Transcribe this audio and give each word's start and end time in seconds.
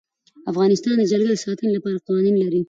افغانستان 0.51 0.95
د 0.99 1.03
جلګه 1.11 1.31
د 1.33 1.37
ساتنې 1.45 1.69
لپاره 1.75 2.03
قوانین 2.07 2.35
لري. 2.43 2.59